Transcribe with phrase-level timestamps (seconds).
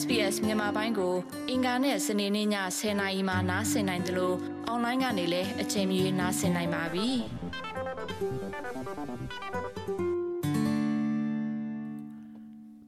[0.00, 1.14] SBS မြန်မာပိုင်းကို
[1.50, 2.48] အင်ကာနဲ့စနေနေ့ည
[2.78, 7.08] 10:00နာရီမှနားဆင်နိုင်တယ်လို့အွန်လိုင်းကနေလည်းအချိန်မီနားဆင်နိုင်ပါပြီ။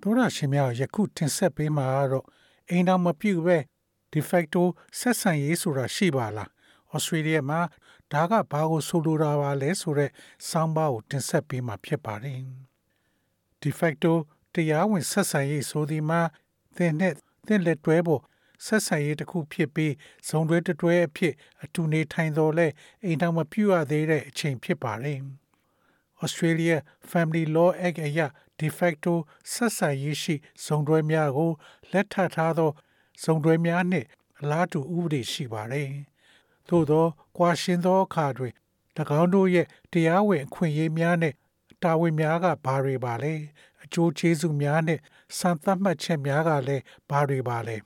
[0.01, 2.27] သောရရှင်များယခုတင်ဆက်ပေးမှာတော့
[2.71, 3.59] အိမ်တော်မပြုတ်ပဲ
[4.12, 4.62] de facto
[4.98, 6.48] ဆက်ဆံရေးဆိုတာရှိပါလား။
[6.95, 7.61] Australia မှာ
[8.12, 10.12] ဒါကဘာကိုဆိုလိုတာပါလဲဆိုတော့
[10.48, 12.39] စောင်းပါကိုတင်ဆက်ပေးမှာဖြစ်ပါတယ်။
[13.62, 14.12] de facto
[14.55, 16.21] တရားဝင်ဆက်ဆံရေးဆိုဒီမှာ
[16.77, 17.14] သင်နဲ့
[17.46, 18.23] သင်လက်တွဲဖို့
[18.66, 19.92] ဆက်ဆံရေးတစ်ခုဖြစ်ပြီး
[20.28, 22.66] ဇုံတွဲတွဲအဖြစ်အတူနေထိုင်တော်လဲ
[23.05, 25.20] အိမ်တော်မပြုတ်ရသေးတဲ့အချိန်ဖြစ်ပါတယ်။
[26.24, 26.77] Australia
[27.10, 28.20] Family Law Act အရ
[28.60, 29.15] de facto
[29.52, 30.34] ဆက်ဆံရေးရှိ
[30.65, 31.51] ဇုံတွဲများကို
[31.92, 32.70] လက်ထပ်ထားသော
[33.23, 34.06] ဇုံတွဲများနှင့်
[34.41, 35.91] အလားတူဥပဒေရှိပါတယ်။
[36.68, 37.06] သို့သော
[37.37, 38.52] ကွာရှင်းသောအခါတွင်၎
[39.20, 41.37] င်းတို့ရဲ့တရားဝင်အခွင့်အရေးများနှင့်
[41.82, 43.34] တာဝန်များကဘာတွေပါလဲ
[43.84, 45.01] အကျိုးကျေးဇူးများနဲ့
[45.38, 47.77] စံသတ်မှတ်ချက်များကလည်းဘာတွေပါလဲ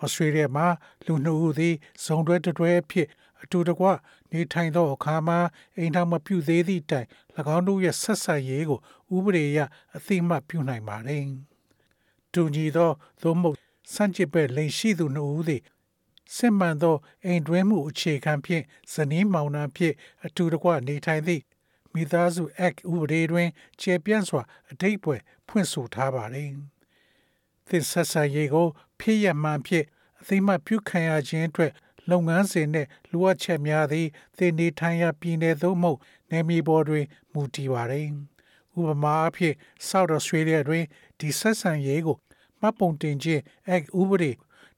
[0.00, 0.66] ဩစတြေးလျမှာ
[1.06, 1.74] လူနှစ်ဦးသည်
[2.04, 3.08] ဇုံတွဲတွဲအဖြစ်
[3.42, 3.86] အတူတကွ
[4.30, 5.38] နေထိုင်သောအခါမှာ
[5.76, 7.06] အိမ်ထောင်မပြုသေးသည့်တိုင်၎
[7.56, 8.80] င်းတို့ရဲ့ဆက်ဆံရေးကို
[9.14, 9.60] ဥပဒေအရ
[9.96, 11.24] အသိမှတ်ပြုနိုင်ပါတယ်
[12.32, 12.90] တူညီသော
[13.22, 13.56] သို့မဟုတ်
[13.94, 15.62] စန့်ကျစ်ပဲလိန်ရှိသူနှစ်ဦးသည်
[16.36, 21.42] စစ်မှန်သောအိမ်တွင်းမှုအခြေခံဖြင့်ဇနီးမောင်နှံဖြင့်အတူတကွနေထိုင်သည့်
[21.96, 23.48] မိသားစု Act ဥပဒေတွင်
[23.80, 25.16] ကျေပြန့်စွာအထိပ်ပွဲ
[25.48, 26.50] ဖွင့်ဆိုထားပါတယ်။
[27.68, 28.68] သစ်ဆက်ဆံရေးကို
[29.00, 29.84] ဖြစ်ရမှန်ဖြစ်
[30.20, 31.72] အသိမှတ်ပြုခံရခြင်းအတွက်
[32.10, 35.98] လုပ်ငန်းစဉ်နဲ့လိုအပ်ချက်များသည်သင်နေထိုင်ရာပြည်နယ်သို့မဟုတ်
[36.30, 38.08] နယ်မြေပေါ်တွင်မူတည်ပါတယ်။
[38.78, 39.54] ဥပမာအဖြစ်
[39.88, 40.84] South Australia တွင်
[41.18, 42.16] ဒီဆက်ဆံရေးကို
[42.60, 43.42] မှတ်ပုံတင်ခြင်း
[43.74, 44.32] Act ဥပဒေ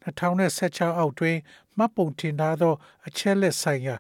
[0.05, 1.37] 2016အောက်တွင်
[1.77, 2.75] မှတ်ပုံတင်ထားသော
[3.07, 3.95] အချက်လက်ဆိုင်ရာ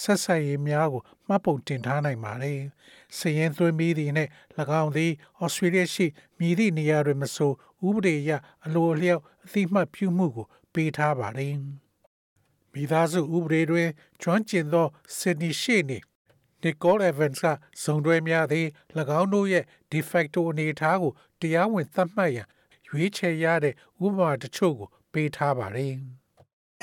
[0.00, 2.60] ဆက်ဆက်ရေးများကိုမှတ်ပုံတင်ထားနိုင်ပါတယ်။
[3.16, 4.30] စည်ရင်သွင်းပြီးသည်နှင့်၎
[4.82, 6.06] င်းသည်ဩစတြေးလျရှိ
[6.38, 7.52] မြည်သည့်နေရာတွင်မဆို
[7.86, 8.30] ဥပဒေအရ
[8.64, 11.54] အလိုအလျောက်အသိမှတ်ပြုမှုကိုပေးထားပါတယ်။
[12.72, 13.88] မိသားစုဥပဒေတွင်
[14.22, 15.98] ကျွမ်းကျင်သောဆစ်နီရှိနေ
[16.64, 17.46] Nicole Evans က
[17.82, 18.66] ဇုံတွဲများသည်၎
[19.20, 22.48] င်းတို့ရဲ့ de facto အနေအထားကိုတရားဝင်သတ်မှတ်ရန်
[22.88, 25.94] ရွေးချယ်ရတဲ့ဥပမာတချို့ကိုပေးထားပါတယ်။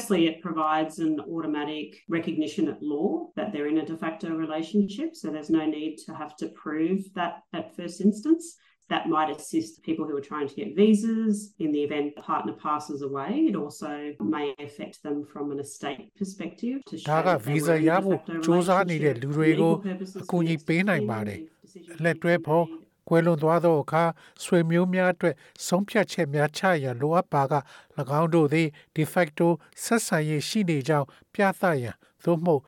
[0.00, 5.16] Firstly, it provides an automatic recognition at law that they're in a de facto relationship,
[5.16, 8.56] so there's no need to have to prove that at first instance.
[8.88, 12.52] That might assist people who are trying to get visas in the event the partner
[12.52, 13.46] passes away.
[13.50, 19.74] It also may affect them from an estate perspective to show ဒါက visa ရဖို့စူးစမ်းနေတဲ့လူတွေကို
[20.22, 21.40] အကူအညီပေးနိုင်ပါတယ်။
[22.04, 22.64] လက်တွဲဖို့
[23.13, 24.03] ကွယ်လွန်သွားသောအခါ
[24.43, 25.35] ဆွေမျိုးများအတွက်
[25.65, 27.53] ဆုံးဖြတ်ချက်များချရန်လိုအပ်ပါက၎
[28.19, 29.47] င်းတို့သည် de facto
[29.83, 32.61] ဆက်ဆံရေးရှိနေကြောင်းပြသရန်သို့မဟုတ်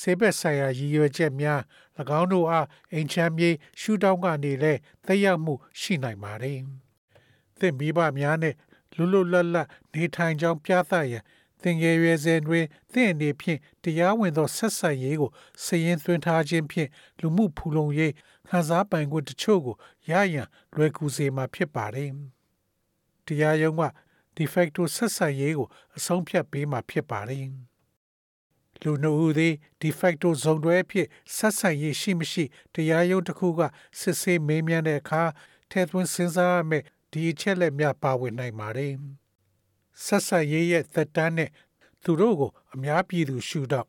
[0.00, 1.60] ဆေးဘက်ဆိုင်ရာရည်ရွယ်ချက်များ၎
[2.20, 3.50] င်းတို့အားအိမ်ချမ်းမြေ
[3.80, 6.58] ရှုထောင့်ကနေလည်းသက်ရောက်မှုရှိနိုင်ပါတယ်။
[7.58, 8.54] သင်မိဘများနဲ့
[8.94, 11.24] လွတ်လွတ်လပ်လပ်နေထိုင်ကြောင်းပြသရန်
[11.62, 15.30] သင်ငယ်ရွယ်စဉ်တွင်သင်အနေဖြင့်တရားဝင်သောဆက်ဆံရေးကို
[15.64, 16.88] စည်ရင်သွင်းထားခြင်းဖြင့်
[17.20, 18.12] လူမှုဖူလုံရေး
[18.48, 19.76] ခံစားပိုင်ခွင့်တချို့ကို
[20.10, 22.10] ရရန်လွယ်ကူစေမှာဖြစ်ပါတယ်။
[23.26, 23.82] တရားရုံးက
[24.36, 27.46] de facto ဆက်ဆံရေးကိုအဆုံးဖြတ်ပေးမှာဖြစ်ပါတယ်။
[28.82, 32.44] လူနှုတ်ဦးသည် de facto ဇုံတွဲဖြစ်ဆက်ဆံရေးရှိမရှိ
[32.74, 33.60] တရားရုံးတစ်ခုက
[34.00, 35.22] စစ်ဆေးမေးမြန်းတဲ့အခါ
[35.70, 38.94] ထဲသွင်းစဉ်းစားရမယ့်ဒီအချက်လက်များပါဝင်နိုင်ပါတယ်။
[40.04, 41.50] ဆက်ဆံရေးရဲ့သက်တမ်းနဲ့
[42.04, 43.86] သူတို့ကိုအများပြည်သူရှုတော့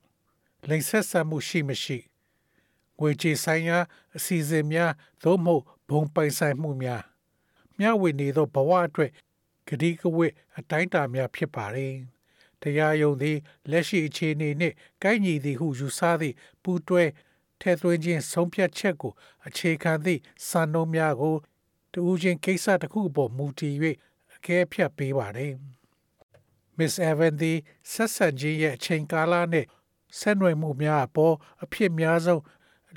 [0.68, 1.98] လိန်ဆက်ဆံမှုရှိမရှိ
[3.00, 3.78] ငွေကြေးဆိုင်ရာ
[4.16, 4.92] အစီအစဉ်များ
[5.24, 7.04] သို့မဟုတ်ဘုံပိုင်ဆိုင်မှုများ
[7.80, 9.12] မျှဝေနေသောဘဝအတွက်
[9.68, 11.94] ဂတိကဝတ်အတိုင်းအတာများဖြစ်ပါတယ်။
[12.62, 13.38] တရားယုံသည်
[13.72, 17.04] လက်ရှိအခြေအနေနှင့်ကိုက်ညီသည်ဟုယူဆသည့်ပူးတွဲ
[17.62, 19.14] ထဲသွင်းခြင်းဆုံးဖြတ်ချက်ကို
[19.48, 21.36] အခြေခံသည့်စာနှုန်းများကို
[21.94, 23.76] တူးချင်းကိစ္စတစ်ခုအပေါ်မူတည်၍
[24.34, 25.54] အကဲဖြတ်ပေးပါတယ်။
[26.78, 27.58] Miss Evan သည်
[27.92, 29.68] ဆက်ဆံခြင်းရဲ့အချိန်ကာလနှင့်
[30.20, 32.42] ဆက်နွယ်မှုများအပေါ်အဖြစ်များဆုံး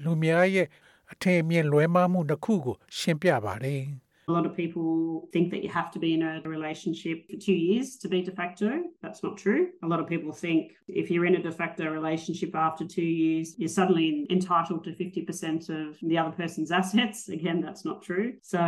[0.04, 0.68] လူများရဲ့
[1.12, 3.84] အထင်အမြင်လွဲမှားမှုတစ်ခုကိုရှင်းပြပါတယ်။
[4.30, 7.54] A lot of people think that you have to be in a relationship for two
[7.54, 8.84] years to be de facto.
[9.02, 9.70] That's not true.
[9.84, 13.56] A lot of people think if you're in a de facto relationship after two years,
[13.58, 17.30] you're suddenly entitled to 50% of the other person's assets.
[17.30, 18.34] Again, that's not true.
[18.42, 18.60] So,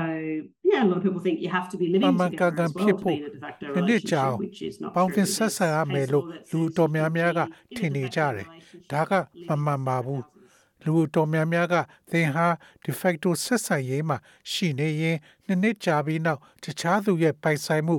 [0.64, 3.04] yeah, a lot of people think you have to be living together as well to
[3.04, 5.26] be in a de facto relationship, which is not true.
[5.38, 7.40] ဆက်ဆံရမယ်လို့လူတော်များများက
[7.78, 8.46] ထင်နေကြတယ်။
[8.92, 9.12] ဒါက
[9.50, 10.24] မမှန်ပါဘူး။
[10.85, 11.75] လူတော်များများက
[12.11, 12.47] သင်ဟာ
[12.85, 14.17] de facto ဆက်ဆံရေးမှာ
[14.51, 15.17] ရှိနေရင်
[15.47, 17.97] နှစ်နှစ်ကြာပြီးနောက်တခြားသူရဲ့ပိုင်ဆိုင်မှု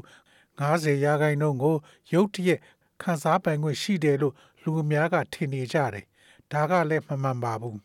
[0.59, 1.77] 90ရာခိုင်နှုန်းကို
[2.13, 2.59] ရုတ်တရက်
[3.01, 6.05] ခံစားပိုင်ခွင့်ရှိတယ်လို့လူအများကထင်နေကြတယ်။
[6.51, 7.77] ဒါကလည်းမမှန်ပါဘူး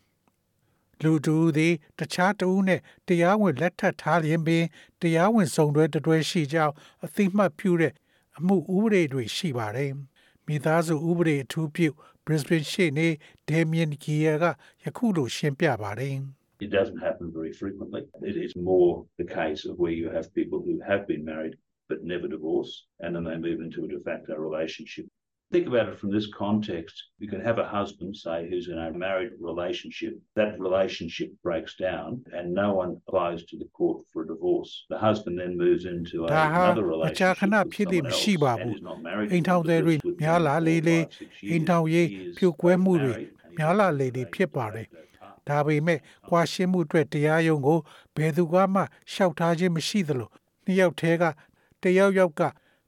[1.03, 4.63] ။လူတူသည်တခြားတဦးနှင့်တရားဝင်လက်ထပ်ထားလျင်ပင်
[5.01, 6.73] တရားဝင်စုံတွဲတတွဲရှိကြောင်း
[7.05, 7.93] အသိမှတ်ပြုတဲ့
[8.37, 9.91] အမှုဥပဒေတွေရှိပါတယ်။
[10.45, 11.87] မိသားစုဥပဒေအထူးပြု
[12.26, 13.08] Brisbane ရှိနေ
[13.50, 14.44] Damien Gear က
[14.84, 16.16] ယခုလိုရှင်းပြပါတယ်။
[16.66, 18.02] It doesn't happen very frequently.
[18.30, 18.90] It is more
[19.20, 21.54] the case of where you have people who have been married
[21.88, 22.72] but never divorce
[23.02, 25.06] and then they move into a de facto relationship.
[25.52, 26.94] Think about it from this context.
[27.22, 30.12] You can have a husband, say, who's in a married relationship.
[30.34, 34.72] That relationship breaks down and no one applies to the court for a divorce.
[34.94, 38.32] The husband then moves into a, ဒါဟာ another မကြာ relationship ခဏ with ဖြစ်လိမ့် someone မရှိ
[38.34, 40.18] else ပါ and ဘူး is not married အိမ် to ထောင် them, တွေ but lives with
[40.22, 44.22] များ them လာ for လေလေ five, six အိမ် years, ထောင်ရေး years ပြုတ်ကွဲမှုတွေ married, and များလာလေလေ
[44.24, 45.48] they ဖြစ် de ပါတယ် facto partner.
[45.48, 45.98] ဒါပေမဲ့
[46.30, 47.78] ကွာရှင်းမှုအတွက်တရားရုံးကို
[48.16, 48.80] ဘယ်သူကမှ
[49.12, 50.28] ရှောက်ထားခြင်းမရှိသလို
[50.64, 51.24] နှစ်ယောက်တည်းက
[51.82, 52.42] တယောက်ယောက်က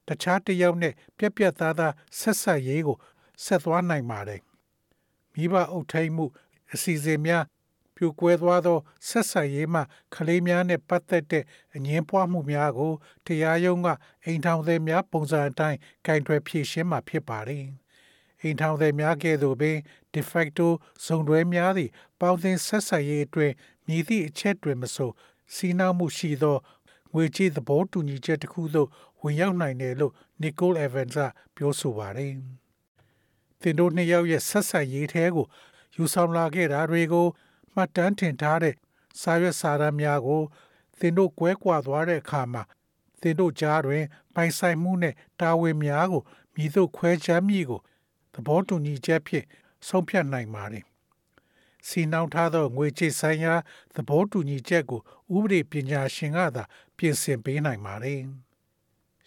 [0.07, 2.97] တခြားတစ်ယောက်နဲ့ပြက်ပြက်သားသားဆက်ဆက်ရေးကို
[3.43, 4.41] ဆက်သွားနိုင်ပါတယ်
[5.33, 6.25] မိဘအုပ်ထိန်မှု
[6.73, 7.43] အစီအစဉ်များ
[7.95, 9.81] ပြိုကွဲသွားသောဆက်ဆက်ရေးမှ
[10.15, 11.43] ကလေးများနဲ့ပတ်သက်တဲ့
[11.75, 12.93] အငင်းပွားမှုများကို
[13.25, 13.87] တရားရုံးက
[14.23, 17.65] အိမ်ထောင်သည်များပုံစံအတိုင်းကင်တွယ်ဖြေရှင်းမှာဖြစ်ပါတယ်
[18.41, 19.77] အိမ်ထောင်သည်များကဲ့သို့ပင်
[20.13, 20.67] de facto
[21.05, 23.53] ဇုံတွဲများသည့်ပေါင်းသင်းဆက်ဆက်ရေးအတွင်း
[23.87, 25.11] မြည်သည့်အချက်တွင်မဆို
[25.55, 26.57] စီးနှောက်မှုရှိသော
[27.13, 28.89] ငွေကြေးသဘောတူညီချက်တစ်ခုသို့
[29.23, 31.19] ဝင်ရောက်နိုင်တယ်လို့ Nicole Evans က
[31.55, 32.33] ပြောဆိုပါတယ်။
[33.61, 35.47] သင်တို့နှစ်ယောက်ရဲ့ဆက်ဆက်ရေးထဲကို
[35.95, 37.27] ယူဆောင်လာခဲ့တာတွေကို
[37.73, 38.75] မှတ်တမ်းတင်ထားတဲ့
[39.21, 40.41] စာရွက်စာတမ်းများကို
[40.99, 42.63] သင်တို့ကွဲကွာသွားတဲ့အခါမှာ
[43.21, 44.03] သင်တို့ကြားတွင်
[44.33, 46.23] ပိုင်ဆိုင်မှုနဲ့တာဝန်များကို
[46.55, 47.79] မြည်သို့ခွဲခြားမိကို
[48.33, 49.45] သဘောတူညီချက်ဖြင့်
[49.87, 50.85] ဆုံးဖြတ်နိုင်ပါတယ်။
[51.87, 53.53] စီနောင်ထားသောငွေကြေးဆိုင်ရာ
[53.95, 55.01] သဘောတူညီချက်ကို
[55.35, 56.63] ဥပဒေပညာရှင်ကသာ
[56.97, 58.21] ပြင်ဆင်ပေးနိုင်ပါတယ်။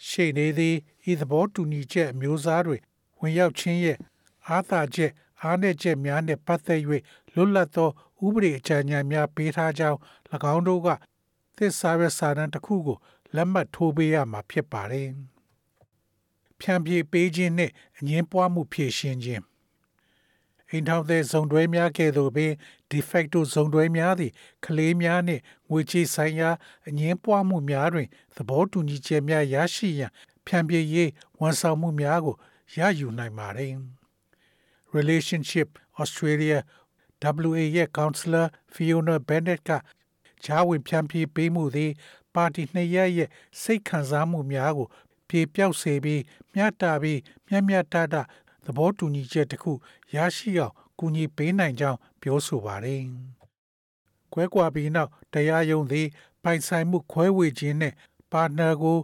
[0.06, 0.76] ရှေ့နေသည်
[1.10, 2.76] ဤသဘောတူညီချက်အမျိုးအစားတွေ
[3.20, 3.96] ဝင်ရောက်ခြင်းရဲ့
[4.46, 5.12] အားသာချက်
[5.42, 6.80] အားနည်းချက်များနှင့်ပတ်သက်၍
[7.34, 7.90] လွတ်လပ်သော
[8.24, 9.98] ဥပဒေအကြံဉာဏ်များပေးထားကြောင်း၎
[10.54, 10.88] င်းတို့က
[11.56, 12.98] သစ္စာရစာတမ်းတစ်ခုကို
[13.34, 15.08] လက်မှတ်ထိုးပေးရမှာဖြစ်ပါတယ်။
[16.60, 19.42] ဖြန့်ပြေးပေးခြင်းနှင့်အငင်းပွားမှုဖြည့်ရှင်းခြင်း
[20.70, 22.52] အိမ်ထောင်တဲ့ဇုံတွဲများကဲ့သို့ပင်
[22.90, 24.32] de facto ဇုံတွဲများသည်
[24.64, 26.50] ကလေးများနှင့်ငွေကြေးဆိုင်ရာ
[26.88, 30.10] အငင်းပွားမှုများတွင်သဘောတူညီချက်များရရှိရန်
[30.46, 31.10] ဖြန့်ပြေးရေး
[31.40, 32.36] ဝန်ဆောင်မှုများကို
[32.76, 33.72] ရယူနိုင်ပါတယ်။
[34.96, 35.68] Relationship
[36.00, 36.58] Australia
[37.48, 39.70] WA ရဲ့ counselor Fiona Bennett က
[40.44, 41.92] ဂျာဝင်ဖြန့်ပြေးပေးမှုသည်
[42.34, 43.28] ပါတီနှစ်ရပ်ရဲ့
[43.62, 44.88] စိတ်ခံစားမှုများကို
[45.28, 46.22] ပြေပြောက်စေပြီး
[46.54, 48.16] မျှတပြီးမျှမျှတတ
[48.66, 49.72] သဘောတူညီချက်တစ်ခု
[50.14, 53.02] ရရှိအောင်ကူညီပေးနိုင်ကြောင်းပြောဆိုပါတယ်။
[54.32, 56.06] ကွဲကွာပြီးနောက်တရားရုံးသည်
[56.42, 57.94] ပိုင်ဆိုင်မှုခွဲဝေခြင်းနဲ့
[58.32, 58.98] ပါတနာကို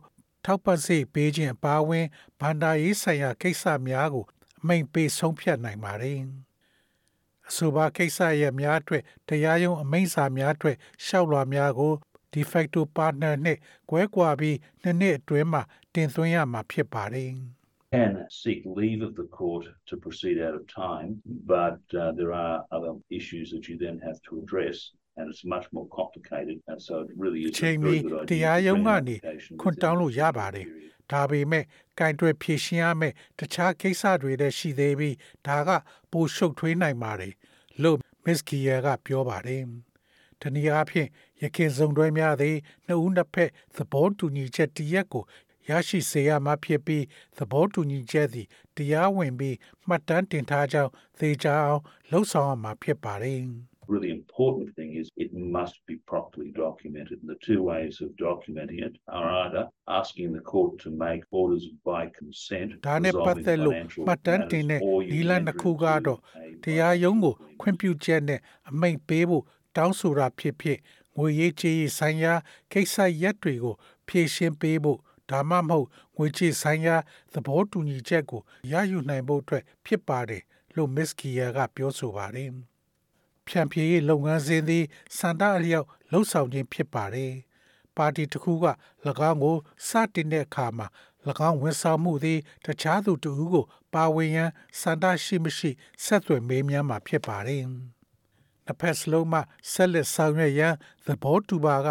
[0.45, 2.07] ထောက်ပံ့စေပေးခြင်းအပါအဝင်
[2.41, 4.25] ဗန္ဒာရေးဆိုင်ရာကိစ္စများကို
[4.61, 6.19] အမိန့်ပေးဆုံးဖြတ်နိုင်ပါတယ်။
[7.49, 10.77] အဆိုပါကိစ္စရဲ့များအတွက်တရားရုံးအမိန့်စာများအတွက်
[11.07, 11.93] ရှောက်လွှာများကို
[12.33, 13.59] de facto partner နဲ့
[13.91, 15.63] ကွဲကွာပြီးနှစ်နှစ်အတွင်းမှာ
[15.95, 17.33] တင်သွင်းရမှာဖြစ်ပါတယ်။
[17.92, 22.66] can seek leave of the court to proceed out of time, but uh, there are
[22.72, 24.92] other issues that you then have to address.
[25.20, 28.16] And it's much more complicated, and so it really is အချိန် a မီ very good
[28.22, 28.30] idea.
[28.32, 30.66] တရား to ရုံး bring က an နေ application ခွင့် within တောင်း the လို့ရ two-year ပါတယ်
[30.68, 30.88] period.
[31.08, 31.64] ။ဒါပေမဲ့
[32.00, 35.16] ကင်တွယ်ဖြည့်ရှင်းရမယ့်တခြားကိစ္စတွေလည်းရှိသေးပြီး
[35.48, 35.70] ဒါက
[36.12, 37.34] ပိုရှုပ်ထွေးနိုင်ပါတယ်
[37.82, 39.64] လို့ Miss Gia ကပြောပါတယ်။
[40.42, 41.08] တနည်းအားဖြင့်
[41.42, 42.56] ရခင်စုံတွဲများသည်
[42.86, 45.24] နှစ်ဦးနှစ်ဖက်သဘောတူညီချက်တရက်ကို
[45.69, 47.05] ရရှိစေရမှာဖြစ်ပြီး
[47.37, 49.57] သဘောတူညီချက်သည်တရားဝင်ပြီး
[49.89, 53.41] မှတ်တမ်းတင်ထားကြောင်းသေချာအောင်လှုပ်ဆောင်ရမှာဖြစ်ပါတယ်။
[53.93, 57.21] really important thing is it must be properly documented.
[57.21, 61.65] And the two ways of documenting it are either asking the court to make orders
[61.91, 65.81] by consent, ဒါနဲ့ပတ် resolving သက်လို့ financial မှတ်တမ်းတင်တဲ့ matters, or ဒီ you လ enter နှစ်ခု into
[65.83, 66.23] ကတော့ a
[66.65, 68.41] တရားရုံးကို bilateral ခွင့်ပြုချက်နဲ့
[68.71, 69.45] အမိန့်ပေးဖို့
[69.77, 70.79] တောင်းဆိုတာဖြစ်ဖြစ်
[71.17, 72.35] ငွေရေးကြေးရေးဆိုင်ရာ
[72.73, 73.75] ကိစ္စရပ်တွေကို
[74.09, 74.99] ဖြေရှင်းပေးဖို့
[75.31, 75.87] ဒါမှမဟုတ်
[76.17, 76.97] ငွေကြေးဆိုင်ရာ
[77.33, 80.43] သဘောတူညီချက်ကိုရယူနိုင်ဖို့အတွက်ဖြစ်ပါတယ်
[80.75, 82.51] လို့ Miss Kia ကပြောဆိုပါတယ်။
[83.47, 84.85] ဖြန့်ဖြေရေးလုပ်ငန်းစဉ်သည်
[85.19, 87.33] စန္ဒအလျောက်လှုပ်ဆောင်ခြင်းဖြစ်ပါတယ်။
[87.97, 88.67] ပါတီတစ်ခုက၎
[89.31, 89.57] င်းကို
[89.89, 90.87] စတင်တဲ့အခါမှာ၎
[91.49, 93.65] င်းဝန်ဆောင်မှုသည်တခြားသူတစ်ဦးကို
[93.95, 94.51] ပါဝင်ရန်
[94.81, 95.71] စန္ဒရှိမရှိ
[96.05, 97.63] ဆက်သွယ်မေးမြန်းမှာဖြစ်ပါတယ်။
[98.67, 99.41] နှစ်ဖက်စလုံးမှ
[99.73, 100.75] ဆက်လက်ဆောင်ရွက်ရန်
[101.07, 101.89] သဘောတူပါက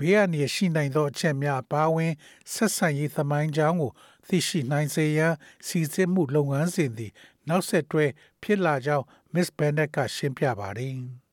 [0.00, 2.12] ဘေးအန္တရာယ်ရှိနိုင်သောအချက်များပါဝင်
[2.52, 3.92] ဆက်ဆံရေးသမိုင်းကြောင်းကို
[4.28, 5.34] သိရှိနိုင်စေရန်
[5.66, 7.12] စီစစ်မှုလုပ်ငန်းစဉ်သည်
[7.48, 8.04] နောက်ဆက်တွဲ
[8.42, 9.04] ဖြစ်လာကြောင်း
[9.34, 10.94] Miss Bennett ကရှင်းပြပါတယ်။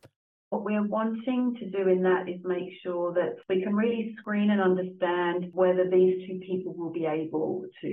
[0.53, 4.51] What we're wanting to do in that is make sure that we can really screen
[4.51, 7.93] and understand whether these two people will be able to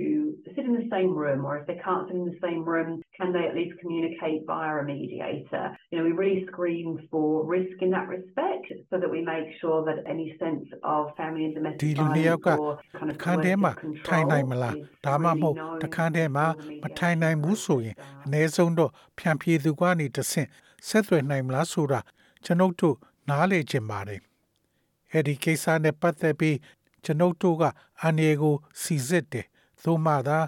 [0.54, 3.32] sit in the same room, or if they can't sit in the same room, can
[3.32, 5.74] they at least communicate via a mediator?
[5.90, 9.82] You know, we really screen for risk in that respect so that we make sure
[9.86, 13.72] that any sense of family and domestic violence or kind of ခန်းထဲမှာ
[14.06, 14.74] ထိုင်နိုင်မလား
[15.06, 16.46] ဒါမှမဟုတ်တခန်းထဲမှာ
[16.82, 17.96] မထိုင်နိုင်ဘူးဆိုရင်
[18.26, 20.48] အ ਨੇ ဆုံးတော့ဖြန့်ဖြေသူကနေတဆင့်
[20.88, 22.00] ဆက်သွယ်နိုင်မလားဆိုတာ
[22.45, 22.95] ကျွန်ုပ်တို့
[23.29, 24.21] နားလေချင်ပါတယ်။
[25.11, 26.57] အဲ့ဒီကိစ္စနဲ့ပတ်သက်ပြီး
[27.03, 27.63] ကျွန်ုပ်တို့က
[28.01, 29.45] အန်ရီကိုစီစစ်တယ်။
[29.83, 30.39] သို့မှသာ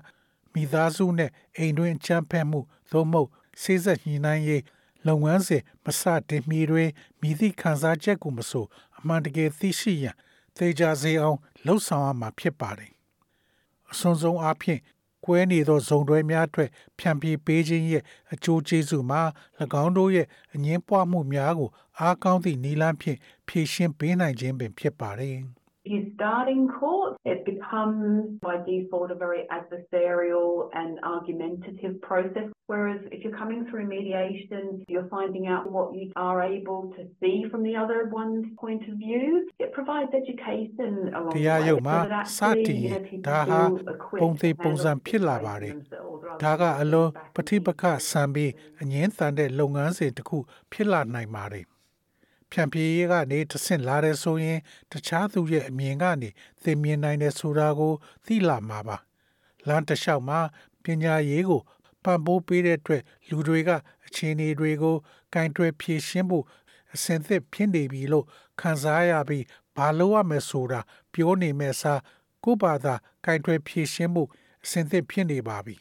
[0.53, 2.59] မိသားစုနဲ့အိမ်တွင်းချမ်းဖက်မှု
[2.91, 3.29] သို့မဟုတ်
[3.61, 4.63] ဆေးဆက်ညှိနှိုင်းရေး
[5.07, 6.89] လုပ်ငန်းစဉ်မစတင်မီတွင်
[7.21, 8.65] မိသည့်ခံစားချက်ကိုမဆို
[8.97, 10.15] အမှန်တကယ်သိရှိရန်
[10.57, 12.91] သေချာစေအောင်လှုပ်ဆောင်ရမှာဖြစ်ပါတယ်။
[13.91, 14.81] အစွန်ဆုံးအားဖြင့်
[15.27, 16.69] ကွဲနေသောဇုံတွဲများအတွက်
[16.99, 18.03] ဖြန့်ဖြေပေးခြင်းရဲ့
[18.33, 19.21] အကျိုးကျေးဇူးမှာ၎
[19.83, 21.69] င်းတို့ရဲ့အငင်းပွားမှုများကို
[21.99, 23.17] အားကောင်းသည့်နည်းလမ်းဖြင့်
[23.47, 25.37] ဖြေရှင်းပေးနိုင်ခြင်းပင်ဖြစ်ပါတယ်။
[25.86, 32.48] you start in court, it becomes by default a very adversarial and argumentative process.
[32.68, 37.44] Whereas if you're coming through mediation, you're finding out what you are able to see
[37.50, 39.48] from the other one's point of view.
[39.58, 41.44] It provides education along the way.
[41.44, 41.96] တရားရုံးမှာ
[42.38, 42.98] စတင်ရင်
[43.28, 43.60] ဒါဟာ
[44.20, 45.74] ပုံသေးပုံစံဖြစ်လာပါတယ်။
[46.42, 48.52] ဒါကအလွန်ပဋိပက္ခဆံပြီး
[48.82, 50.38] အငင်းတန်တဲ့လုပ်ငန်းစဉ်တစ်ခု
[50.72, 51.66] ဖြစ်လာနိုင်ပါတယ်။
[52.51, 54.59] ဖြန့်ဖြေရေးကနေတဆင့်လာတဲ့ဆိုရင်
[54.91, 56.29] တခြားသူရဲ့အမြင်ကနေ
[56.63, 57.93] သိမြင်နိုင်တဲ့ဆိုတာကို
[58.25, 58.97] သိလာမှာပါ
[59.67, 60.39] လမ်းတစ်လျှောက်မှာ
[60.83, 61.61] ပညာရေးကို
[62.03, 63.69] ပံ့ပိုးပေးတဲ့အတွက်လူတွေက
[64.05, 64.95] အခြေအနေတွေကို
[65.33, 66.45] ကင်တွယ်ဖြေရှင်းဖို့
[66.93, 68.25] အစဉ်သစ်ဖြစ်နေပြီလို့
[68.59, 70.79] ခံစားရပြီးဘာလို့ရမယ်ဆိုတာ
[71.13, 72.01] ပြောနေမဲ့စား
[72.43, 72.93] ကိုယ့်ဘာသာ
[73.25, 74.29] ကင်တွယ်ဖြေရှင်းဖို့
[74.63, 75.75] အစဉ်သစ်ဖြစ်နေပါပြီ